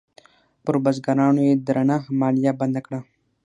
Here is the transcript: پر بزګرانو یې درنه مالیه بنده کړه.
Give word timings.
پر 0.63 0.75
بزګرانو 0.83 1.41
یې 1.47 1.53
درنه 1.67 1.97
مالیه 2.19 2.51
بنده 2.59 2.81
کړه. 2.85 2.99